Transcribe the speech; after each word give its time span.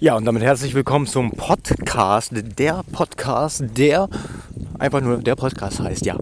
Ja, 0.00 0.14
und 0.14 0.24
damit 0.26 0.44
herzlich 0.44 0.74
willkommen 0.74 1.08
zum 1.08 1.32
Podcast, 1.32 2.30
der 2.32 2.84
Podcast, 2.92 3.64
der 3.76 4.08
einfach 4.78 5.00
nur 5.00 5.16
der 5.16 5.34
Podcast 5.34 5.80
heißt, 5.80 6.06
ja. 6.06 6.16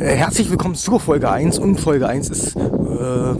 Äh, 0.00 0.16
herzlich 0.16 0.48
willkommen 0.48 0.74
zur 0.76 0.98
Folge 0.98 1.30
1 1.30 1.58
und 1.58 1.78
Folge 1.78 2.08
1 2.08 2.30
ist 2.30 2.56
äh, 2.56 3.34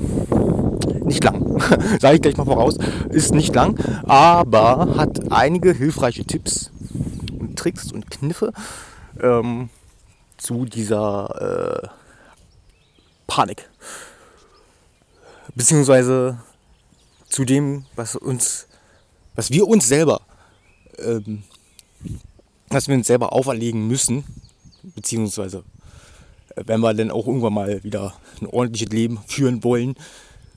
nicht 1.04 1.24
lang, 1.24 1.58
sage 2.00 2.16
ich 2.16 2.21
gleich 2.21 2.37
mal 2.37 2.45
voraus, 2.45 2.77
ist 3.08 3.32
nicht 3.35 3.54
lang, 3.54 3.79
aber 4.07 4.95
hat 4.98 5.32
einige 5.32 5.73
hilfreiche 5.73 6.27
Tipps 6.27 6.70
und 7.41 7.59
Tricks 7.59 7.93
und 7.93 8.11
Kniffe 8.11 8.52
ähm, 9.23 9.70
zu 10.36 10.66
dieser 10.66 11.82
äh, 11.82 11.89
Panik. 13.27 13.70
Beziehungsweise 15.54 16.36
zu 17.30 17.46
dem, 17.46 17.86
was 17.96 18.16
uns, 18.16 18.66
was 19.35 19.50
wir 19.50 19.67
uns 19.67 19.89
selber, 19.89 20.21
ähm, 20.99 21.43
was 22.68 22.89
wir 22.89 22.95
uns 22.95 23.07
selber 23.07 23.32
auferlegen 23.32 23.86
müssen, 23.86 24.25
beziehungsweise 24.95 25.64
äh, 26.57 26.63
wenn 26.67 26.81
wir 26.81 26.95
dann 26.95 27.11
auch 27.11 27.27
irgendwann 27.27 27.54
mal 27.54 27.82
wieder 27.85 28.14
ein 28.40 28.46
ordentliches 28.46 28.93
Leben 28.93 29.18
führen 29.26 29.64
wollen, 29.64 29.95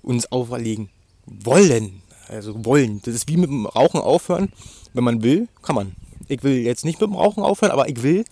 uns 0.04 0.32
auferlegen 0.32 0.90
wollen. 1.26 2.02
Also 2.28 2.66
wollen. 2.66 3.02
Das 3.04 3.14
ist 3.14 3.28
wie 3.28 3.38
mit 3.38 3.50
dem 3.50 3.68
Rauchen 3.68 4.00
aufhören. 4.00 4.52
Wenn 4.94 5.04
man 5.04 5.22
will, 5.22 5.48
kann 5.62 5.76
man. 5.76 5.96
Ich 6.28 6.42
will 6.42 6.58
jetzt 6.58 6.84
nicht 6.84 7.00
mit 7.00 7.10
dem 7.10 7.16
Rauchen 7.16 7.44
aufhören, 7.44 7.72
aber 7.72 7.88
ich 7.88 8.02
will 8.02 8.26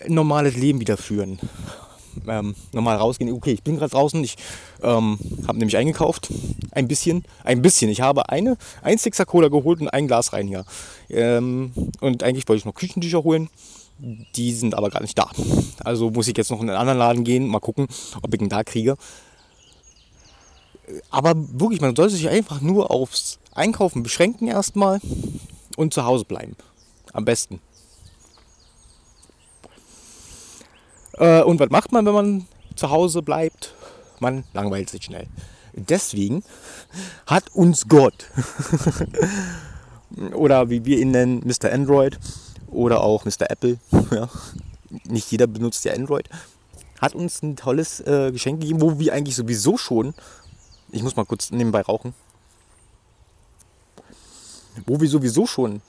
ein 0.00 0.14
normales 0.14 0.56
Leben 0.56 0.80
wieder 0.80 0.96
führen 0.96 1.38
ähm, 2.28 2.54
nochmal 2.72 2.96
rausgehen. 2.96 3.32
Okay, 3.32 3.52
ich 3.52 3.62
bin 3.62 3.76
gerade 3.76 3.90
draußen. 3.90 4.22
Ich 4.22 4.36
ähm, 4.82 5.18
habe 5.46 5.58
nämlich 5.58 5.76
eingekauft. 5.76 6.32
Ein 6.72 6.88
bisschen. 6.88 7.24
Ein 7.44 7.62
bisschen. 7.62 7.90
Ich 7.90 8.00
habe 8.00 8.28
eine, 8.28 8.56
ein 8.82 8.98
Sixer 8.98 9.26
Cola 9.26 9.48
geholt 9.48 9.80
und 9.80 9.88
ein 9.88 10.06
Glas 10.06 10.32
rein 10.32 10.48
hier. 10.48 10.64
Ähm, 11.08 11.72
und 12.00 12.22
eigentlich 12.22 12.48
wollte 12.48 12.58
ich 12.58 12.64
noch 12.64 12.74
Küchentücher 12.74 13.24
holen. 13.24 13.48
Die 13.98 14.52
sind 14.52 14.74
aber 14.74 14.90
gar 14.90 15.00
nicht 15.00 15.18
da. 15.18 15.30
Also 15.82 16.10
muss 16.10 16.28
ich 16.28 16.36
jetzt 16.36 16.50
noch 16.50 16.60
in 16.60 16.68
einen 16.68 16.78
anderen 16.78 16.98
Laden 16.98 17.24
gehen. 17.24 17.46
Mal 17.46 17.60
gucken, 17.60 17.86
ob 18.22 18.34
ich 18.34 18.40
ihn 18.40 18.48
da 18.48 18.62
kriege. 18.62 18.96
Aber 21.10 21.34
wirklich, 21.36 21.80
man 21.80 21.96
sollte 21.96 22.14
sich 22.14 22.28
einfach 22.28 22.60
nur 22.60 22.90
aufs 22.90 23.38
Einkaufen 23.54 24.02
beschränken 24.02 24.48
erstmal 24.48 25.00
und 25.76 25.94
zu 25.94 26.04
Hause 26.04 26.24
bleiben. 26.24 26.56
Am 27.12 27.24
besten. 27.24 27.60
Äh, 31.18 31.42
und 31.42 31.60
was 31.60 31.70
macht 31.70 31.92
man, 31.92 32.06
wenn 32.06 32.14
man 32.14 32.48
zu 32.74 32.90
Hause 32.90 33.22
bleibt? 33.22 33.74
Man 34.20 34.44
langweilt 34.52 34.90
sich 34.90 35.04
schnell. 35.04 35.26
Deswegen 35.74 36.42
hat 37.26 37.50
uns 37.54 37.86
Gott, 37.86 38.26
oder 40.32 40.70
wie 40.70 40.84
wir 40.86 40.98
ihn 40.98 41.10
nennen, 41.10 41.42
Mr. 41.44 41.70
Android 41.70 42.18
oder 42.68 43.02
auch 43.02 43.26
Mr. 43.26 43.50
Apple, 43.50 43.78
ja, 44.10 44.28
nicht 45.04 45.30
jeder 45.30 45.46
benutzt 45.46 45.84
ja 45.84 45.92
Android, 45.92 46.30
hat 46.98 47.14
uns 47.14 47.42
ein 47.42 47.56
tolles 47.56 48.00
äh, 48.00 48.32
Geschenk 48.32 48.60
gegeben, 48.60 48.80
wo 48.80 48.98
wir 48.98 49.12
eigentlich 49.12 49.36
sowieso 49.36 49.76
schon, 49.76 50.14
ich 50.92 51.02
muss 51.02 51.16
mal 51.16 51.26
kurz 51.26 51.50
nebenbei 51.50 51.82
rauchen, 51.82 52.14
wo 54.86 54.98
wir 54.98 55.08
sowieso 55.08 55.46
schon 55.46 55.82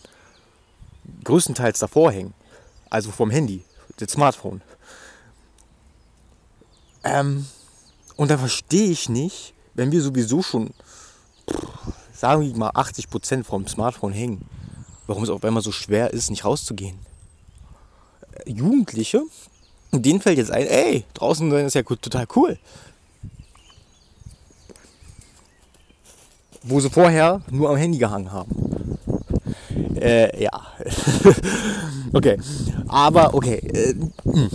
größtenteils 1.24 1.80
davor 1.80 2.12
hängen, 2.12 2.34
also 2.90 3.12
vom 3.12 3.30
Handy, 3.30 3.64
das 3.98 4.12
Smartphone. 4.12 4.62
Ähm, 7.08 7.46
und 8.16 8.32
da 8.32 8.38
verstehe 8.38 8.90
ich 8.90 9.10
nicht, 9.10 9.54
wenn 9.76 9.92
wir 9.92 10.02
sowieso 10.02 10.42
schon, 10.42 10.72
sagen 12.14 12.42
wir 12.42 12.58
mal, 12.58 12.72
80% 12.72 13.44
vom 13.44 13.68
Smartphone 13.68 14.12
hängen, 14.12 14.42
warum 15.06 15.24
es 15.24 15.30
auf 15.30 15.44
einmal 15.44 15.64
so 15.64 15.72
schwer 15.72 16.12
ist, 16.14 16.30
nicht 16.30 16.44
rauszugehen. 16.44 16.98
Äh, 18.46 18.52
Jugendliche, 18.52 19.22
denen 19.92 20.20
fällt 20.20 20.38
jetzt 20.38 20.52
ein, 20.52 20.68
ey, 20.68 21.06
draußen 21.14 21.50
sein 21.50 21.66
ist 21.66 21.76
ja 21.76 21.84
total 21.84 22.28
cool. 22.36 22.58
Wo 26.64 26.82
sie 26.82 26.90
vorher 26.90 27.42
nur 27.50 27.70
am 27.70 27.78
Handy 27.78 27.98
gehangen 27.98 28.32
haben. 28.32 28.98
Äh, 29.96 30.44
ja. 30.44 30.52
okay. 32.14 32.38
Aber 32.88 33.34
okay. 33.34 33.56
Äh, 33.56 33.96
hm 34.24 34.50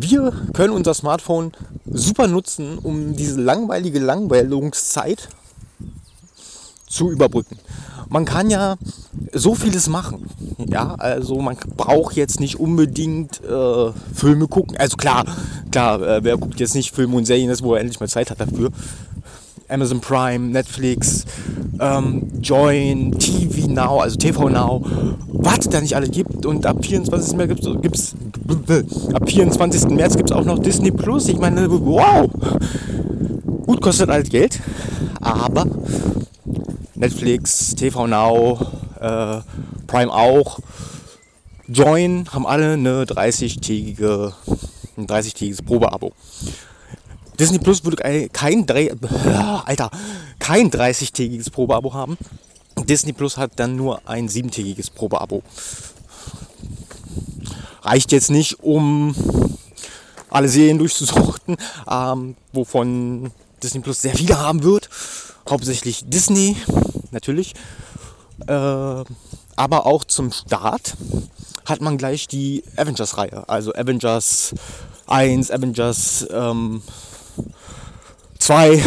wir 0.00 0.32
können 0.52 0.72
unser 0.72 0.94
Smartphone 0.94 1.52
super 1.86 2.26
nutzen, 2.26 2.78
um 2.78 3.16
diese 3.16 3.40
langweilige 3.40 3.98
Langweilungszeit 3.98 5.28
zu 6.86 7.10
überbrücken. 7.10 7.58
Man 8.08 8.24
kann 8.24 8.50
ja 8.50 8.76
so 9.32 9.54
vieles 9.54 9.88
machen. 9.88 10.28
Ja, 10.58 10.96
also 10.96 11.40
man 11.40 11.56
braucht 11.76 12.16
jetzt 12.16 12.40
nicht 12.40 12.58
unbedingt 12.58 13.40
äh, 13.44 13.92
Filme 14.14 14.48
gucken. 14.48 14.76
Also 14.76 14.96
klar, 14.96 15.24
klar, 15.70 16.02
äh, 16.02 16.24
wer 16.24 16.36
guckt 16.36 16.58
jetzt 16.58 16.74
nicht 16.74 16.92
Filme 16.92 17.16
und 17.16 17.24
Serien, 17.24 17.54
wo 17.62 17.74
er 17.74 17.80
endlich 17.80 18.00
mal 18.00 18.08
Zeit 18.08 18.30
hat 18.30 18.40
dafür. 18.40 18.70
Amazon 19.70 20.00
Prime, 20.00 20.48
Netflix, 20.48 21.24
ähm, 21.80 22.30
Join, 22.40 23.12
TV 23.12 23.68
Now, 23.68 24.00
also 24.00 24.16
TV 24.16 24.48
Now, 24.48 24.84
was 25.28 25.60
da 25.68 25.80
nicht 25.80 25.94
alle 25.94 26.08
gibt. 26.08 26.44
Und 26.44 26.66
ab 26.66 26.84
24. 26.84 27.36
März 27.36 27.48
gibt 27.80 27.96
es 27.96 28.14
ab 29.14 29.28
24. 29.28 29.88
März 29.90 30.16
gibt 30.16 30.30
es 30.30 30.36
auch 30.36 30.44
noch 30.44 30.58
Disney 30.58 30.90
Plus. 30.90 31.28
Ich 31.28 31.38
meine, 31.38 31.70
wow! 31.70 32.30
Gut, 33.66 33.80
kostet 33.80 34.10
alles 34.10 34.28
Geld, 34.28 34.58
aber 35.20 35.66
Netflix, 36.94 37.74
TV 37.74 38.06
Now, 38.06 38.58
äh, 39.00 39.40
Prime 39.86 40.12
auch, 40.12 40.58
Join 41.68 42.26
haben 42.32 42.46
alle 42.46 42.72
eine 42.72 43.04
30-tägige, 43.04 44.32
ein 44.96 45.06
30-tägiges 45.06 45.62
Probeabo. 45.62 46.12
Disney 47.40 47.58
Plus 47.58 47.82
würde 47.84 48.28
kein, 48.28 48.66
drei, 48.66 48.92
Alter, 49.64 49.90
kein 50.38 50.70
30-tägiges 50.70 51.50
Probeabo 51.50 51.94
haben. 51.94 52.18
Disney 52.76 53.14
Plus 53.14 53.38
hat 53.38 53.52
dann 53.56 53.76
nur 53.76 54.06
ein 54.06 54.28
siebentägiges 54.28 54.90
Probeabo. 54.90 55.42
Reicht 57.80 58.12
jetzt 58.12 58.30
nicht, 58.30 58.60
um 58.60 59.14
alle 60.28 60.48
Serien 60.48 60.78
durchzusuchten, 60.78 61.56
ähm, 61.90 62.36
wovon 62.52 63.30
Disney 63.62 63.80
Plus 63.80 64.02
sehr 64.02 64.14
viele 64.14 64.38
haben 64.38 64.62
wird. 64.62 64.90
Hauptsächlich 65.48 66.04
Disney, 66.06 66.58
natürlich. 67.10 67.54
Äh, 68.46 68.52
aber 68.52 69.86
auch 69.86 70.04
zum 70.04 70.30
Start 70.30 70.94
hat 71.64 71.80
man 71.80 71.96
gleich 71.96 72.28
die 72.28 72.64
Avengers-Reihe. 72.76 73.48
Also 73.48 73.72
Avengers 73.72 74.54
1, 75.06 75.50
Avengers 75.50 76.26
ähm, 76.30 76.82
2, 78.40 78.82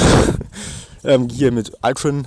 ähm, 1.05 1.29
hier 1.29 1.51
mit 1.51 1.71
Ultron, 1.83 2.25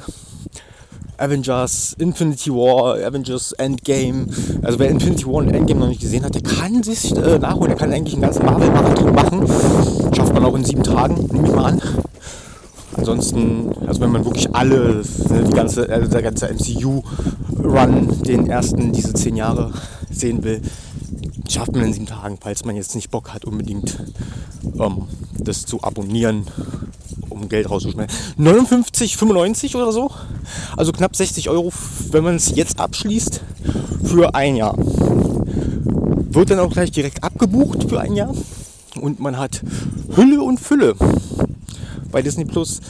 Avengers, 1.18 1.96
Infinity 1.98 2.50
War, 2.50 3.04
Avengers 3.04 3.52
Endgame. 3.52 4.26
Also 4.62 4.78
wer 4.78 4.88
Infinity 4.88 5.26
War 5.26 5.34
und 5.34 5.48
Endgame 5.48 5.80
noch 5.80 5.88
nicht 5.88 6.00
gesehen 6.00 6.24
hat, 6.24 6.34
der 6.36 6.42
kann 6.42 6.84
sich 6.84 7.14
äh, 7.16 7.38
nachholen. 7.38 7.70
Der 7.70 7.76
kann 7.76 7.92
eigentlich 7.92 8.14
einen 8.14 8.22
ganzen 8.22 8.46
Marvel-Marathon 8.46 9.12
machen. 9.12 10.14
Schafft 10.14 10.34
man 10.34 10.44
auch 10.44 10.54
in 10.54 10.64
sieben 10.64 10.84
Tagen, 10.84 11.26
nehme 11.32 11.48
ich 11.48 11.54
mal 11.54 11.64
an. 11.64 11.82
Ansonsten, 12.96 13.72
also 13.86 14.00
wenn 14.00 14.12
man 14.12 14.24
wirklich 14.24 14.54
alle, 14.54 15.02
die 15.02 15.52
ganze, 15.52 15.88
also 15.88 16.08
der 16.08 16.22
ganze 16.22 16.48
MCU-Run, 16.48 18.22
den 18.22 18.48
ersten 18.48 18.92
diese 18.92 19.12
zehn 19.14 19.36
Jahre 19.36 19.72
sehen 20.10 20.44
will, 20.44 20.62
schafft 21.48 21.72
man 21.72 21.86
in 21.86 21.92
sieben 21.92 22.06
Tagen, 22.06 22.38
falls 22.40 22.64
man 22.64 22.76
jetzt 22.76 22.94
nicht 22.94 23.10
Bock 23.10 23.34
hat, 23.34 23.44
unbedingt 23.44 23.98
ähm, 24.78 25.08
das 25.38 25.66
zu 25.66 25.82
abonnieren 25.82 26.46
um 27.36 27.48
Geld 27.48 27.70
rauszuschneiden. 27.70 28.14
59,95 28.38 29.76
oder 29.76 29.92
so. 29.92 30.10
Also 30.76 30.92
knapp 30.92 31.14
60 31.14 31.48
Euro, 31.50 31.72
wenn 32.10 32.24
man 32.24 32.36
es 32.36 32.54
jetzt 32.54 32.80
abschließt, 32.80 33.40
für 34.04 34.34
ein 34.34 34.56
Jahr. 34.56 34.74
Wird 34.78 36.50
dann 36.50 36.58
auch 36.58 36.72
gleich 36.72 36.90
direkt 36.90 37.22
abgebucht 37.22 37.88
für 37.88 38.00
ein 38.00 38.14
Jahr. 38.14 38.34
Und 39.00 39.20
man 39.20 39.38
hat 39.38 39.62
Hülle 40.14 40.42
und 40.42 40.58
Fülle 40.58 40.94
bei 42.10 42.22
Disney 42.22 42.44
Plus. 42.44 42.80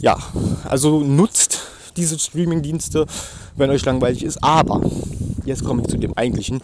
Ja, 0.00 0.16
also 0.64 1.00
nutzt 1.00 1.60
diese 1.96 2.18
Streaming-Dienste, 2.18 3.06
wenn 3.56 3.70
euch 3.70 3.84
langweilig 3.84 4.24
ist. 4.24 4.42
Aber 4.42 4.80
jetzt 5.44 5.64
komme 5.64 5.82
ich 5.82 5.88
zu 5.88 5.96
dem 5.96 6.16
eigentlichen 6.16 6.60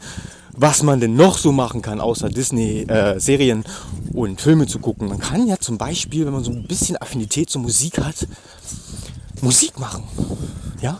was 0.56 0.82
man 0.82 1.00
denn 1.00 1.16
noch 1.16 1.38
so 1.38 1.52
machen 1.52 1.82
kann, 1.82 2.00
außer 2.00 2.28
Disney-Serien 2.28 3.64
äh, 3.64 4.16
und 4.16 4.40
Filme 4.40 4.66
zu 4.66 4.78
gucken. 4.78 5.08
Man 5.08 5.18
kann 5.18 5.46
ja 5.46 5.58
zum 5.58 5.78
Beispiel, 5.78 6.26
wenn 6.26 6.32
man 6.32 6.44
so 6.44 6.52
ein 6.52 6.66
bisschen 6.66 7.00
Affinität 7.00 7.50
zur 7.50 7.62
Musik 7.62 7.98
hat, 7.98 8.26
Musik 9.40 9.78
machen. 9.78 10.04
Ja? 10.80 10.98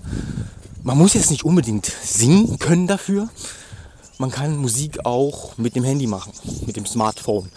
Man 0.83 0.99
muss 0.99 1.15
jetzt 1.15 1.31
nicht 1.31 1.45
unbedingt 1.45 1.87
singen 1.87 2.59
können 2.59 2.87
dafür. 2.87 3.29
Man 4.19 4.31
kann 4.31 4.57
Musik 4.57 5.05
auch 5.05 5.57
mit 5.57 5.77
dem 5.77 5.85
Handy 5.85 6.07
machen, 6.07 6.33
mit 6.67 6.77
dem 6.77 6.87
Smartphone. 6.87 7.49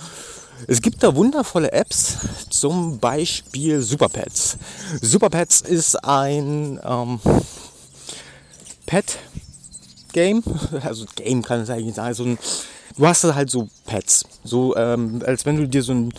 Es 0.66 0.82
gibt 0.82 1.04
da 1.04 1.16
wundervolle 1.16 1.72
Apps, 1.72 2.18
zum 2.50 2.98
Beispiel 2.98 3.82
Superpads. 3.82 4.58
Superpads 5.02 5.62
ist 5.62 6.04
ein 6.04 6.80
ähm, 6.84 7.20
Pet 8.88 9.20
Game. 10.14 10.44
Also 10.82 11.06
Game 11.16 11.44
kann 11.44 11.62
es 11.62 11.70
eigentlich 11.70 11.96
sein. 11.96 12.14
So 12.14 12.24
ein, 12.24 12.38
du 12.98 13.08
hast 13.08 13.24
halt 13.24 13.50
so 13.50 13.68
Pads. 13.86 14.26
So 14.44 14.76
ähm, 14.76 15.22
als 15.26 15.46
wenn 15.46 15.58
du 15.58 15.68
dir 15.68 15.84
so 15.84 15.94
ein 15.94 16.14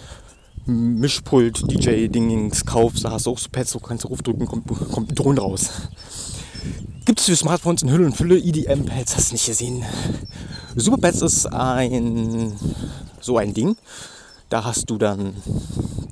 Mischpult 0.67 1.63
DJ-Dingings 1.71 2.67
kaufst, 2.67 3.05
da 3.05 3.13
hast 3.13 3.27
du 3.27 3.31
auch 3.31 3.39
so 3.39 3.49
Pads, 3.51 3.71
so 3.71 3.79
kannst 3.79 4.05
du 4.05 4.09
draufdrücken, 4.09 4.47
kommt, 4.47 4.67
kommt 4.67 5.17
Ton 5.17 5.39
raus. 5.39 5.71
Gibt 7.07 7.21
es 7.21 7.27
für 7.27 7.37
Smartphones 7.37 7.83
in 7.83 7.91
Hülle 7.91 8.05
und 8.05 8.17
Fülle, 8.17 8.37
EDM-Pads, 8.37 9.17
hast 9.17 9.31
du 9.31 9.35
nicht 9.35 9.47
gesehen. 9.47 9.83
Superpads 10.77 11.23
ist 11.23 11.47
ein 11.47 12.53
so 13.21 13.39
ein 13.39 13.55
Ding. 13.55 13.77
Da 14.49 14.65
hast 14.65 14.89
du 14.91 14.99
dann, 14.99 15.37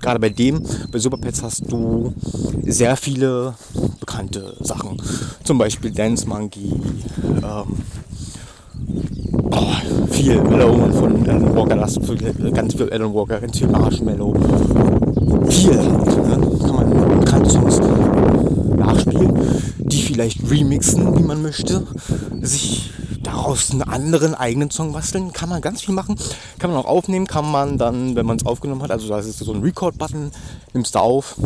gerade 0.07 0.21
bei 0.21 0.29
dem, 0.29 0.63
bei 0.93 1.01
Superpads 1.01 1.43
hast 1.43 1.65
du 1.69 2.15
sehr 2.63 2.97
viele 2.97 3.55
bekannte 3.99 4.55
Sachen. 4.61 5.03
Zum 5.43 5.59
Beispiel 5.59 5.91
Dance 5.91 6.29
Monkey, 6.29 6.73
ähm, 7.25 7.77
oh, 9.51 10.07
viel 10.09 10.39
Alone 10.39 10.93
von 10.93 11.29
Alan 11.29 11.57
Walker, 11.57 11.75
das 11.75 11.99
ganz 12.55 12.75
viel 12.75 12.89
Alan 12.91 13.13
Walker, 13.13 13.41
ganz 13.41 13.59
viel 13.59 13.67
Marshmallow. 13.67 14.33
Viel 15.49 15.75
ne? 15.75 16.57
Kann 16.61 16.75
man 16.77 17.19
bekannte 17.19 17.51
Songs 17.51 17.81
nachspielen, 18.77 19.35
die 19.79 20.03
vielleicht 20.03 20.49
remixen, 20.49 21.19
wie 21.19 21.25
man 21.25 21.43
möchte, 21.43 21.85
sich 22.43 22.93
daraus 23.27 23.71
einen 23.71 23.83
anderen 23.83 24.35
eigenen 24.35 24.71
Song 24.71 24.93
basteln, 24.93 25.33
kann 25.33 25.49
man 25.49 25.61
ganz 25.61 25.83
viel 25.83 25.95
machen, 25.95 26.17
kann 26.59 26.71
man 26.71 26.79
auch 26.79 26.87
aufnehmen, 26.87 27.27
kann 27.27 27.51
man 27.51 27.79
dann, 27.79 28.15
wenn 28.15 28.27
man 28.27 28.37
es 28.37 28.47
aufgenommen 28.47 28.83
hat, 28.83 28.91
also 28.91 29.09
da 29.09 29.19
ist 29.19 29.39
so 29.39 29.53
ein 29.53 29.63
Record-Button, 29.63 30.31
nimmst 30.73 30.95
du 30.95 30.99
auf, 31.01 31.37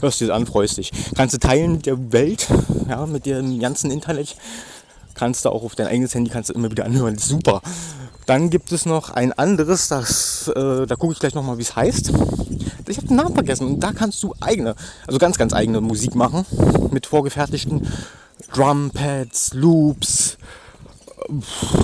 hörst 0.00 0.20
dir 0.20 0.28
das 0.28 0.36
an, 0.36 0.46
freust 0.46 0.78
dich. 0.78 0.90
Kannst 1.14 1.34
du 1.34 1.38
teilen 1.38 1.72
mit 1.72 1.86
der 1.86 2.12
Welt, 2.12 2.48
ja, 2.88 3.06
mit 3.06 3.26
dem 3.26 3.60
ganzen 3.60 3.90
Internet, 3.90 4.36
kannst 5.14 5.44
du 5.44 5.50
auch 5.50 5.62
auf 5.62 5.74
dein 5.74 5.86
eigenes 5.86 6.14
Handy, 6.14 6.30
kannst 6.30 6.50
du 6.50 6.54
immer 6.54 6.70
wieder 6.70 6.84
anhören, 6.84 7.16
super. 7.16 7.62
Dann 8.26 8.50
gibt 8.50 8.70
es 8.72 8.86
noch 8.86 9.10
ein 9.10 9.32
anderes, 9.32 9.88
das, 9.88 10.48
äh, 10.54 10.86
da 10.86 10.94
gucke 10.96 11.12
ich 11.12 11.18
gleich 11.18 11.34
nochmal, 11.34 11.58
wie 11.58 11.62
es 11.62 11.74
heißt. 11.74 12.12
Ich 12.88 12.96
habe 12.96 13.08
den 13.08 13.16
Namen 13.16 13.34
vergessen 13.34 13.66
und 13.66 13.80
da 13.80 13.92
kannst 13.92 14.22
du 14.22 14.34
eigene, 14.40 14.74
also 15.06 15.18
ganz, 15.18 15.38
ganz 15.38 15.52
eigene 15.52 15.80
Musik 15.80 16.14
machen 16.14 16.44
mit 16.90 17.06
vorgefertigten 17.06 17.86
Drumpads, 18.52 19.54
Loops, 19.54 20.36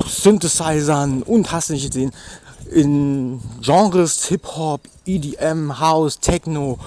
Synthesizern 0.06 1.22
und 1.22 1.52
hast 1.52 1.70
nicht 1.70 1.88
gesehen, 1.90 2.12
in 2.70 3.40
Genres 3.62 4.26
Hip-Hop, 4.26 4.80
EDM, 5.06 5.78
House, 5.78 6.20
Techno. 6.20 6.78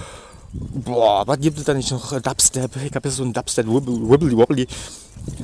Boah, 0.53 1.25
was 1.25 1.39
gibt 1.39 1.57
es 1.57 1.63
da 1.63 1.73
nicht 1.73 1.91
noch? 1.91 2.19
Dubstep. 2.19 2.75
Ich 2.85 2.93
habe 2.93 3.07
jetzt 3.07 3.17
so 3.17 3.23
ein 3.23 3.33
Dubstep 3.33 3.65
Wibbly 3.67 4.37
Wobbly. 4.37 4.67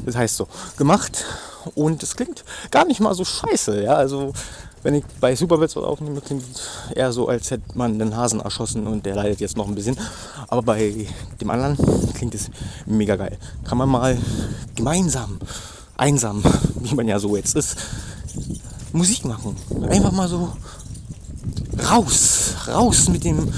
Das 0.05 0.15
heißt 0.15 0.37
so. 0.37 0.47
Gemacht. 0.77 1.23
Und 1.75 2.03
es 2.03 2.15
klingt 2.15 2.43
gar 2.71 2.85
nicht 2.85 2.99
mal 2.99 3.13
so 3.13 3.25
scheiße. 3.25 3.83
Ja, 3.83 3.93
also 3.93 4.33
wenn 4.83 4.95
ich 4.95 5.05
bei 5.19 5.35
Superbits 5.35 5.75
was 5.75 5.83
aufnehme, 5.83 6.21
klingt 6.21 6.43
es 6.43 6.95
eher 6.95 7.11
so, 7.11 7.27
als 7.27 7.51
hätte 7.51 7.63
man 7.77 7.97
den 7.99 8.15
Hasen 8.15 8.39
erschossen 8.39 8.85
und 8.87 9.05
der 9.05 9.15
leidet 9.15 9.39
jetzt 9.39 9.57
noch 9.57 9.67
ein 9.67 9.75
bisschen. 9.75 9.97
Aber 10.47 10.61
bei 10.61 11.07
dem 11.41 11.49
anderen 11.49 11.77
klingt 12.13 12.35
es 12.35 12.49
mega 12.85 13.15
geil. 13.15 13.37
Kann 13.63 13.77
man 13.77 13.89
mal 13.89 14.17
gemeinsam 14.75 15.39
einsam, 15.97 16.43
wie 16.81 16.95
man 16.95 17.07
ja 17.07 17.19
so 17.19 17.35
jetzt 17.35 17.55
ist, 17.55 17.75
Musik 18.93 19.25
machen. 19.25 19.55
Einfach 19.89 20.11
mal 20.11 20.27
so 20.27 20.49
raus, 21.89 22.55
raus 22.67 23.09
mit 23.09 23.23
dem, 23.23 23.49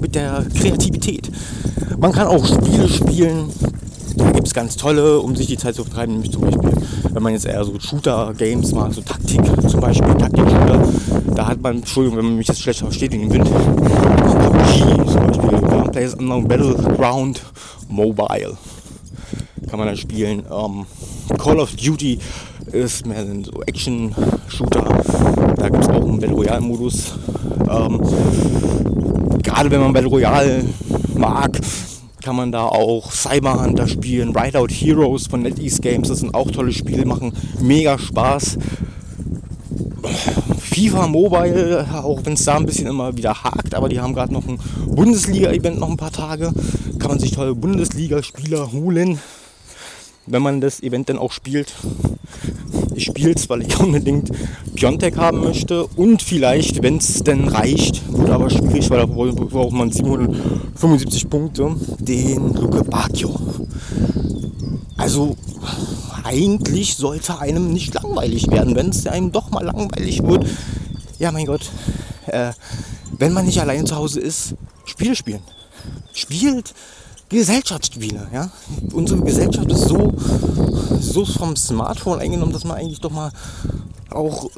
mit 0.00 0.14
der 0.14 0.44
Kreativität. 0.54 1.30
Man 1.98 2.12
kann 2.12 2.26
auch 2.26 2.44
Spiele 2.44 2.88
spielen. 2.88 3.50
Da 4.16 4.32
gibt 4.32 4.48
es 4.48 4.54
ganz 4.54 4.76
tolle, 4.76 5.20
um 5.20 5.36
sich 5.36 5.46
die 5.46 5.56
Zeit 5.56 5.76
zu 5.76 5.84
vertreiben, 5.84 6.14
nämlich 6.14 6.32
zum 6.32 6.42
Beispiel, 6.42 6.70
wenn 7.12 7.22
man 7.22 7.32
jetzt 7.32 7.46
eher 7.46 7.64
so 7.64 7.78
Shooter-Games 7.78 8.72
macht, 8.72 8.94
so 8.94 9.00
Taktik 9.00 9.40
zum 9.68 9.80
Beispiel, 9.80 10.14
Taktik-Shooter, 10.14 10.88
da 11.36 11.46
hat 11.46 11.62
man, 11.62 11.76
Entschuldigung, 11.76 12.18
wenn 12.18 12.24
man 12.24 12.36
mich 12.36 12.48
jetzt 12.48 12.60
schlecht 12.60 12.80
versteht 12.80 13.14
in 13.14 13.28
den 13.28 13.32
Wind, 13.32 13.44
PUBG 13.44 15.12
zum 15.12 15.26
Beispiel, 15.26 15.90
Players 15.92 16.14
Unknown 16.14 16.48
Battleground 16.48 17.42
Mobile 17.88 18.56
kann 19.68 19.78
man 19.78 19.88
dann 19.88 19.96
spielen. 19.96 20.44
Ähm, 20.50 20.86
Call 21.36 21.60
of 21.60 21.74
Duty 21.76 22.18
ist 22.72 23.06
mehr 23.06 23.24
so 23.42 23.62
Action-Shooter. 23.62 24.84
Da 25.56 25.68
gibt 25.68 25.84
es 25.84 25.90
auch 25.90 26.02
einen 26.02 26.18
Battle 26.18 26.36
Royale-Modus. 26.36 27.14
Ähm, 27.70 28.00
gerade 29.42 29.70
wenn 29.70 29.80
man 29.80 29.92
Battle 29.92 30.08
Royale 30.08 30.64
mag, 31.14 31.58
kann 32.22 32.36
man 32.36 32.52
da 32.52 32.64
auch 32.64 33.10
Cyber 33.12 33.62
Hunter 33.62 33.88
spielen, 33.88 34.36
Rideout 34.36 34.68
Heroes 34.68 35.26
von 35.26 35.42
NetEase 35.42 35.80
Games. 35.80 36.08
Das 36.08 36.20
sind 36.20 36.34
auch 36.34 36.50
tolle 36.50 36.72
Spiele, 36.72 37.04
machen 37.04 37.32
mega 37.60 37.98
Spaß. 37.98 38.58
FIFA 40.58 41.06
Mobile, 41.08 41.86
auch 42.02 42.20
wenn 42.24 42.34
es 42.34 42.44
da 42.44 42.56
ein 42.56 42.66
bisschen 42.66 42.86
immer 42.86 43.16
wieder 43.16 43.42
hakt, 43.42 43.74
aber 43.74 43.88
die 43.88 44.00
haben 44.00 44.14
gerade 44.14 44.32
noch 44.32 44.46
ein 44.46 44.58
Bundesliga-Event 44.86 45.78
noch 45.78 45.90
ein 45.90 45.96
paar 45.96 46.12
Tage. 46.12 46.52
Kann 46.98 47.10
man 47.10 47.18
sich 47.18 47.32
tolle 47.32 47.54
Bundesliga-Spieler 47.54 48.72
holen 48.72 49.18
wenn 50.30 50.42
man 50.42 50.60
das 50.60 50.82
Event 50.82 51.08
dann 51.08 51.18
auch 51.18 51.32
spielt. 51.32 51.72
Ich 52.94 53.04
spiele 53.04 53.32
es, 53.32 53.48
weil 53.48 53.62
ich 53.62 53.78
unbedingt 53.80 54.30
Piontek 54.74 55.16
haben 55.16 55.40
möchte 55.40 55.86
und 55.86 56.22
vielleicht, 56.22 56.82
wenn 56.82 56.98
es 56.98 57.22
denn 57.22 57.48
reicht, 57.48 58.02
wird 58.12 58.30
aber 58.30 58.50
schwierig, 58.50 58.90
weil 58.90 58.98
da 58.98 59.06
braucht 59.06 59.72
man 59.72 59.90
775 59.90 61.30
Punkte, 61.30 61.76
den 61.98 62.54
Luke 62.54 62.84
Bacchio. 62.84 63.38
Also 64.96 65.36
eigentlich 66.24 66.96
sollte 66.96 67.38
einem 67.38 67.72
nicht 67.72 67.94
langweilig 67.94 68.50
werden, 68.50 68.74
wenn 68.74 68.90
es 68.90 69.06
einem 69.06 69.32
doch 69.32 69.50
mal 69.50 69.64
langweilig 69.64 70.22
wird. 70.22 70.46
Ja, 71.18 71.32
mein 71.32 71.46
Gott, 71.46 71.70
äh, 72.26 72.52
wenn 73.16 73.32
man 73.32 73.46
nicht 73.46 73.60
allein 73.60 73.86
zu 73.86 73.96
Hause 73.96 74.20
ist, 74.20 74.54
Spiele 74.84 75.14
spielen. 75.14 75.42
Spielt 76.12 76.74
Gesellschaftsspiele. 77.28 78.28
Ja? 78.32 78.50
Unsere 78.92 79.20
Gesellschaft 79.20 79.70
ist 79.70 79.88
so, 79.88 80.14
so 81.00 81.24
vom 81.24 81.56
Smartphone 81.56 82.20
eingenommen, 82.20 82.52
dass 82.52 82.64
man 82.64 82.76
eigentlich 82.76 83.00
doch 83.00 83.10
mal 83.10 83.32
auch 84.10 84.50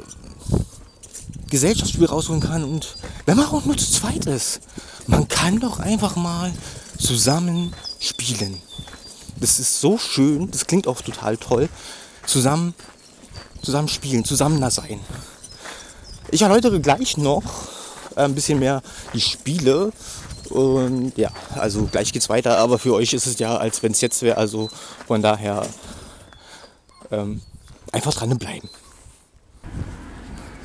Gesellschaftsspiele 1.49 2.09
rausholen 2.09 2.41
kann. 2.41 2.63
Und 2.63 2.95
wenn 3.25 3.37
man 3.37 3.47
auch 3.47 3.65
nur 3.65 3.77
zu 3.77 3.91
zweit 3.91 4.25
ist, 4.25 4.61
man 5.07 5.27
kann 5.27 5.59
doch 5.59 5.79
einfach 5.79 6.15
mal 6.15 6.53
zusammen 6.97 7.73
spielen. 7.99 8.57
Das 9.39 9.59
ist 9.59 9.81
so 9.81 9.97
schön, 9.97 10.49
das 10.51 10.67
klingt 10.67 10.87
auch 10.87 11.01
total 11.01 11.37
toll. 11.37 11.67
Zusammen, 12.25 12.73
zusammen 13.61 13.87
spielen, 13.87 14.23
zusammen 14.23 14.61
da 14.61 14.69
sein. 14.71 14.99
Ich 16.29 16.43
erläutere 16.43 16.79
gleich 16.79 17.17
noch 17.17 17.43
ein 18.15 18.35
bisschen 18.35 18.59
mehr 18.59 18.81
die 19.13 19.21
Spiele 19.21 19.91
und 20.51 21.13
ja, 21.17 21.29
also 21.55 21.87
gleich 21.91 22.13
geht's 22.13 22.29
weiter, 22.29 22.57
aber 22.57 22.77
für 22.77 22.93
euch 22.93 23.13
ist 23.13 23.27
es 23.27 23.39
ja, 23.39 23.57
als 23.57 23.81
wenn 23.83 23.91
es 23.91 24.01
jetzt 24.01 24.21
wäre. 24.21 24.37
Also 24.37 24.69
von 25.07 25.21
daher 25.21 25.65
ähm, 27.11 27.41
einfach 27.91 28.13
dranbleiben. 28.13 28.69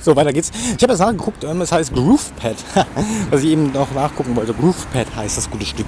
So, 0.07 0.15
weiter 0.15 0.33
geht's. 0.33 0.53
Ich 0.77 0.83
habe 0.85 0.93
jetzt 0.93 1.01
nachgeguckt, 1.01 1.43
ähm, 1.43 1.61
es 1.63 1.73
heißt 1.73 1.93
GroovePad, 1.93 2.57
was 3.31 3.43
ich 3.43 3.49
eben 3.49 3.73
noch 3.73 3.91
nachgucken 3.93 4.37
wollte. 4.37 4.55
GroovePad 4.55 5.17
heißt 5.17 5.37
das 5.37 5.51
gute 5.51 5.67
Stück. 5.67 5.87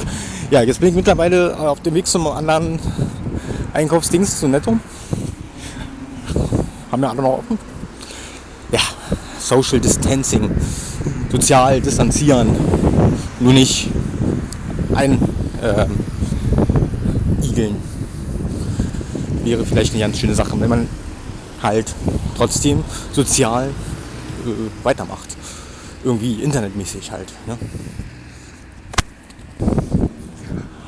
Ja, 0.50 0.62
jetzt 0.62 0.80
bin 0.80 0.88
ich 0.88 0.94
mittlerweile 0.96 1.56
auf 1.56 1.82
dem 1.82 1.94
Weg 1.94 2.06
zum 2.06 2.26
anderen 2.26 2.80
Einkaufsdings 3.72 4.40
zu 4.40 4.48
Netto. 4.48 4.76
Haben 6.90 7.02
wir 7.02 7.10
alle 7.10 7.22
noch 7.22 7.38
offen? 7.38 7.58
Ja, 8.72 8.80
Social 9.38 9.78
Distancing, 9.78 10.50
sozial 11.30 11.80
distanzieren 11.80 12.48
nur 13.40 13.52
nicht 13.52 13.88
ein 14.94 15.18
ähm, 15.62 15.98
Igeln. 17.42 17.76
Wäre 19.44 19.64
vielleicht 19.64 19.92
eine 19.92 20.00
ganz 20.00 20.18
schöne 20.18 20.34
Sache, 20.34 20.58
wenn 20.60 20.68
man 20.68 20.88
halt 21.62 21.94
trotzdem 22.36 22.84
sozial 23.12 23.68
äh, 23.68 24.84
weitermacht. 24.84 25.36
Irgendwie 26.04 26.34
internetmäßig 26.42 27.10
halt. 27.10 27.32
Ne? 27.46 27.58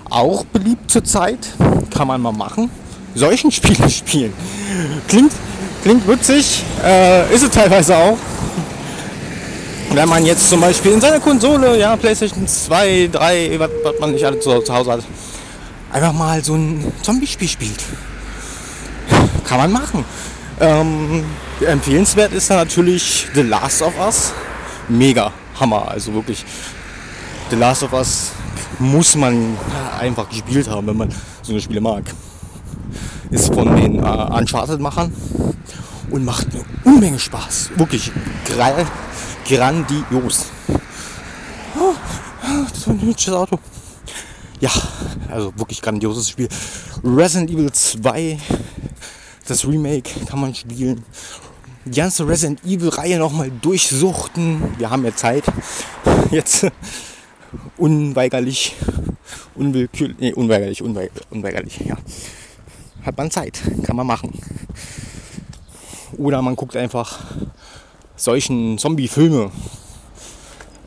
Auch 0.08 0.44
beliebt 0.44 0.90
zurzeit, 0.90 1.54
kann 1.94 2.08
man 2.08 2.20
mal 2.20 2.32
machen, 2.32 2.70
solchen 3.14 3.52
Spiele 3.52 3.88
spielen. 3.90 4.32
Klingt, 5.06 5.32
klingt 5.82 6.06
witzig, 6.08 6.64
äh, 6.84 7.32
ist 7.32 7.44
es 7.44 7.50
teilweise 7.50 7.96
auch 7.96 8.18
wenn 9.92 10.08
man 10.08 10.24
jetzt 10.24 10.48
zum 10.48 10.60
Beispiel 10.60 10.92
in 10.92 11.00
seiner 11.00 11.20
Konsole, 11.20 11.78
ja, 11.78 11.96
Playstation 11.96 12.46
2, 12.46 13.08
3, 13.12 13.58
was, 13.58 13.70
man 14.00 14.12
nicht 14.12 14.24
alle 14.24 14.38
zu, 14.38 14.60
zu 14.60 14.72
Hause 14.72 14.92
hat, 14.92 15.04
einfach 15.90 16.12
mal 16.12 16.42
so 16.44 16.54
ein 16.54 16.92
Zombie-Spiel 17.02 17.48
spielt. 17.48 17.82
Kann 19.44 19.58
man 19.58 19.72
machen. 19.72 20.04
Ähm, 20.60 21.24
empfehlenswert 21.66 22.32
ist 22.32 22.50
da 22.50 22.56
natürlich 22.56 23.26
The 23.34 23.42
Last 23.42 23.82
of 23.82 23.92
Us. 23.98 24.32
Mega 24.88 25.32
Hammer, 25.58 25.88
also 25.88 26.14
wirklich. 26.14 26.44
The 27.50 27.56
Last 27.56 27.82
of 27.82 27.92
Us 27.92 28.30
muss 28.78 29.16
man 29.16 29.56
einfach 29.98 30.28
gespielt 30.28 30.68
haben, 30.68 30.86
wenn 30.86 30.96
man 30.96 31.08
so 31.42 31.52
eine 31.52 31.60
Spiele 31.60 31.80
mag. 31.80 32.04
Ist 33.30 33.52
von 33.52 33.74
den 33.76 33.98
äh, 33.98 34.06
Uncharted-Machern 34.06 35.12
und 36.10 36.24
macht 36.24 36.46
eine 36.52 36.64
Unmenge 36.84 37.18
Spaß. 37.18 37.70
Wirklich 37.76 38.12
gra 38.44 38.72
grandios. 39.46 40.46
Oh, 41.78 41.94
das 42.72 42.86
war 42.86 42.94
ein 42.94 43.02
hübsches 43.02 43.32
Auto. 43.34 43.58
Ja, 44.60 44.70
also 45.30 45.52
wirklich 45.56 45.80
grandioses 45.80 46.28
Spiel. 46.28 46.48
Resident 47.02 47.50
Evil 47.50 47.72
2, 47.72 48.38
das 49.46 49.66
Remake 49.66 50.10
kann 50.26 50.40
man 50.40 50.54
spielen. 50.54 51.04
Die 51.86 51.98
ganze 51.98 52.28
Resident 52.28 52.62
Evil-Reihe 52.64 53.18
nochmal 53.18 53.50
durchsuchten. 53.50 54.78
Wir 54.78 54.90
haben 54.90 55.04
ja 55.04 55.16
Zeit. 55.16 55.44
Jetzt 56.30 56.66
unweigerlich, 57.78 58.76
unwillkürlich, 59.54 60.16
nee, 60.20 60.32
unweigerlich, 60.34 60.82
unweigerlich, 60.82 61.26
unweigerlich, 61.30 61.80
ja. 61.80 61.96
Hat 63.02 63.16
man 63.16 63.30
Zeit, 63.30 63.60
kann 63.84 63.96
man 63.96 64.06
machen. 64.06 64.38
Oder 66.18 66.42
man 66.42 66.54
guckt 66.54 66.76
einfach 66.76 67.24
solchen 68.20 68.76
Zombie-Filme. 68.78 69.50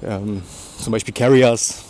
Ähm, 0.03 0.43
zum 0.79 0.91
Beispiel 0.91 1.13
Carriers, 1.13 1.83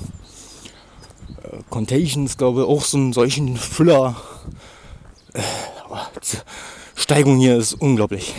äh, 1.44 1.58
Contagions, 1.70 2.38
glaube 2.38 2.62
ich, 2.62 2.68
auch 2.68 2.84
so 2.84 2.98
einen 2.98 3.14
solchen 3.14 3.56
Thriller. 3.56 4.16
Äh, 5.34 5.42
oh, 5.90 5.98
Steigung 6.96 7.38
hier 7.40 7.58
ist 7.58 7.74
unglaublich. 7.74 8.34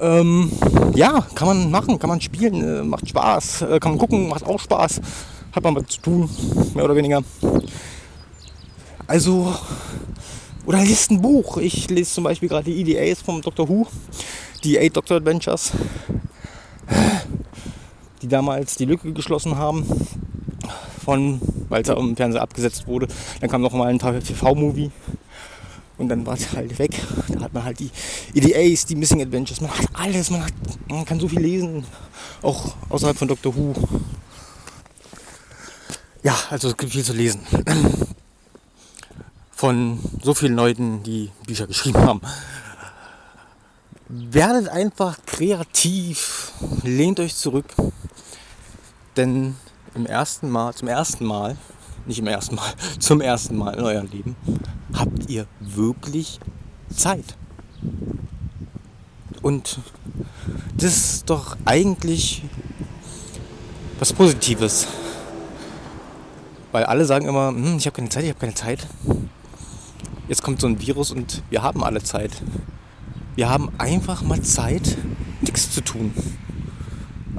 Ähm, 0.00 0.50
ja, 0.94 1.26
kann 1.34 1.48
man 1.48 1.70
machen, 1.70 1.98
kann 1.98 2.10
man 2.10 2.20
spielen, 2.20 2.62
äh, 2.62 2.82
macht 2.82 3.08
Spaß, 3.08 3.62
äh, 3.62 3.78
kann 3.78 3.92
man 3.92 3.98
gucken, 3.98 4.28
macht 4.28 4.44
auch 4.44 4.60
Spaß, 4.60 5.00
hat 5.52 5.64
man 5.64 5.76
was 5.76 5.86
zu 5.86 6.00
tun, 6.02 6.28
mehr 6.74 6.84
oder 6.84 6.96
weniger. 6.96 7.22
Also, 9.06 9.54
oder 10.66 10.82
liest 10.82 11.10
ein 11.10 11.22
Buch. 11.22 11.58
Ich 11.58 11.88
lese 11.88 12.12
zum 12.12 12.24
Beispiel 12.24 12.48
gerade 12.48 12.64
die 12.64 12.80
EDAs 12.80 13.22
vom 13.22 13.40
Doctor 13.40 13.68
Who, 13.68 13.86
die 14.64 14.78
Eight 14.78 14.96
Doctor 14.96 15.18
Adventures, 15.18 15.72
die 18.22 18.28
damals 18.28 18.76
die 18.76 18.86
Lücke 18.86 19.12
geschlossen 19.12 19.56
haben, 19.56 19.86
von, 21.04 21.40
weil 21.68 21.82
es 21.82 21.88
im 21.90 22.16
Fernseher 22.16 22.42
abgesetzt 22.42 22.86
wurde. 22.86 23.06
Dann 23.40 23.50
kam 23.50 23.60
noch 23.60 23.72
mal 23.72 23.88
ein 23.88 23.98
TV-Movie 23.98 24.90
und 25.98 26.08
dann 26.08 26.26
war 26.26 26.34
es 26.34 26.52
halt 26.52 26.78
weg. 26.78 26.98
Da 27.28 27.40
hat 27.42 27.52
man 27.52 27.64
halt 27.64 27.78
die 27.78 27.90
EDAs, 28.32 28.86
die 28.86 28.96
Missing 28.96 29.20
Adventures, 29.20 29.60
man 29.60 29.70
hat 29.70 29.86
alles, 29.92 30.30
man, 30.30 30.44
hat, 30.44 30.52
man 30.88 31.04
kann 31.04 31.20
so 31.20 31.28
viel 31.28 31.40
lesen, 31.40 31.84
auch 32.42 32.74
außerhalb 32.88 33.16
von 33.16 33.28
Doctor 33.28 33.54
Who. 33.54 33.74
Ja, 36.22 36.34
also 36.48 36.68
es 36.68 36.76
gibt 36.78 36.92
viel 36.92 37.04
zu 37.04 37.12
lesen. 37.12 37.40
Von 39.50 39.98
so 40.22 40.32
vielen 40.32 40.54
Leuten, 40.54 41.02
die 41.02 41.30
Bücher 41.46 41.66
geschrieben 41.66 41.98
haben. 41.98 42.22
Werdet 44.08 44.68
einfach 44.68 45.18
kreativ, 45.24 46.52
lehnt 46.82 47.20
euch 47.20 47.34
zurück, 47.34 47.66
denn 49.16 49.56
im 49.94 50.06
ersten 50.06 50.50
Mal, 50.50 50.74
zum 50.74 50.88
ersten 50.88 51.24
Mal 51.24 51.56
nicht 52.06 52.18
im 52.18 52.26
ersten 52.26 52.56
Mal, 52.56 52.72
zum 52.98 53.20
ersten 53.20 53.56
Mal 53.56 53.74
in 53.74 53.80
eurem 53.80 54.08
Leben, 54.10 54.36
habt 54.92 55.28
ihr 55.28 55.46
wirklich 55.60 56.38
Zeit. 56.94 57.36
Und 59.42 59.78
das 60.76 60.96
ist 60.96 61.30
doch 61.30 61.56
eigentlich 61.64 62.42
was 63.98 64.12
Positives. 64.12 64.86
Weil 66.72 66.84
alle 66.84 67.04
sagen 67.04 67.28
immer, 67.28 67.48
hm, 67.48 67.76
ich 67.76 67.86
habe 67.86 67.96
keine 67.96 68.08
Zeit, 68.08 68.24
ich 68.24 68.30
habe 68.30 68.40
keine 68.40 68.54
Zeit. 68.54 68.86
Jetzt 70.28 70.42
kommt 70.42 70.60
so 70.60 70.66
ein 70.66 70.80
Virus 70.80 71.10
und 71.10 71.42
wir 71.50 71.62
haben 71.62 71.84
alle 71.84 72.02
Zeit. 72.02 72.32
Wir 73.36 73.48
haben 73.48 73.70
einfach 73.78 74.22
mal 74.22 74.40
Zeit, 74.42 74.96
nichts 75.40 75.72
zu 75.72 75.80
tun. 75.80 76.14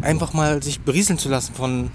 Einfach 0.01 0.33
mal 0.33 0.61
sich 0.61 0.81
berieseln 0.81 1.17
zu 1.17 1.29
lassen 1.29 1.53
von 1.53 1.89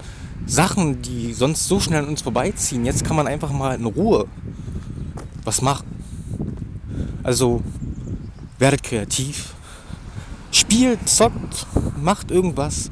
Sachen, 0.47 1.03
die 1.03 1.33
sonst 1.33 1.67
so 1.67 1.79
schnell 1.79 2.03
an 2.03 2.09
uns 2.09 2.23
vorbeiziehen. 2.23 2.83
Jetzt 2.83 3.05
kann 3.05 3.15
man 3.15 3.27
einfach 3.27 3.51
mal 3.51 3.75
in 3.75 3.85
Ruhe 3.85 4.27
was 5.43 5.61
machen. 5.61 5.85
Also 7.23 7.61
werdet 8.57 8.81
kreativ, 8.81 9.53
spielt, 10.51 11.07
zockt, 11.07 11.67
macht 12.01 12.31
irgendwas, 12.31 12.89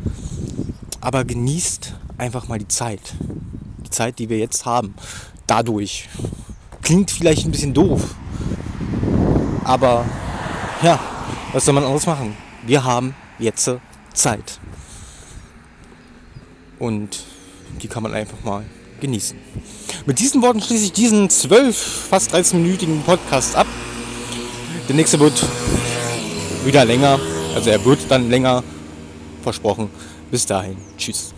aber 1.01 1.25
genießt 1.25 1.95
einfach 2.19 2.47
mal 2.47 2.59
die 2.59 2.67
Zeit. 2.67 3.15
Die 3.83 3.89
Zeit, 3.89 4.19
die 4.19 4.29
wir 4.29 4.37
jetzt 4.37 4.65
haben. 4.65 4.93
Dadurch. 5.47 6.07
Klingt 6.83 7.11
vielleicht 7.11 7.45
ein 7.45 7.51
bisschen 7.51 7.73
doof, 7.73 8.15
aber 9.63 10.05
ja, 10.81 10.99
was 11.53 11.65
soll 11.65 11.73
man 11.73 11.83
anderes 11.83 12.05
machen? 12.05 12.35
Wir 12.65 12.83
haben 12.83 13.15
jetzt 13.37 13.69
Zeit. 14.13 14.59
Und 16.77 17.25
die 17.81 17.87
kann 17.87 18.03
man 18.03 18.13
einfach 18.13 18.41
mal 18.43 18.63
genießen. 18.99 19.37
Mit 20.05 20.19
diesen 20.19 20.41
Worten 20.41 20.61
schließe 20.61 20.85
ich 20.85 20.91
diesen 20.93 21.29
12, 21.29 22.07
fast 22.09 22.33
13-minütigen 22.33 23.01
Podcast 23.03 23.55
ab. 23.55 23.67
Der 24.87 24.95
nächste 24.95 25.19
wird 25.19 25.43
wieder 26.65 26.85
länger. 26.85 27.19
Also 27.55 27.69
er 27.69 27.83
wird 27.83 27.99
dann 28.09 28.29
länger 28.29 28.63
versprochen. 29.43 29.89
Bis 30.31 30.45
dahin. 30.45 30.77
Tschüss. 30.97 31.33